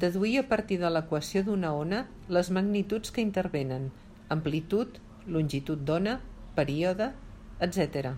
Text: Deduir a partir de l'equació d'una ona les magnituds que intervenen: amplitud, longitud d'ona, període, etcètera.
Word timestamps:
Deduir 0.00 0.32
a 0.40 0.46
partir 0.48 0.76
de 0.80 0.88
l'equació 0.96 1.42
d'una 1.46 1.70
ona 1.84 2.00
les 2.38 2.50
magnituds 2.58 3.14
que 3.18 3.24
intervenen: 3.28 3.88
amplitud, 4.38 5.00
longitud 5.38 5.88
d'ona, 5.92 6.18
període, 6.60 7.12
etcètera. 7.70 8.14